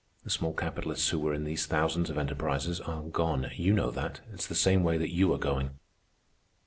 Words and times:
The 0.23 0.31
small 0.31 0.55
capitalists 0.55 1.09
who 1.09 1.19
were 1.19 1.31
in 1.35 1.43
these 1.43 1.67
thousands 1.67 2.09
of 2.09 2.17
enterprises 2.17 2.81
are 2.81 3.03
gone. 3.03 3.51
You 3.55 3.71
know 3.71 3.91
that. 3.91 4.21
It's 4.33 4.47
the 4.47 4.55
same 4.55 4.81
way 4.83 4.97
that 4.97 5.13
you 5.13 5.31
are 5.31 5.37
going. 5.37 5.77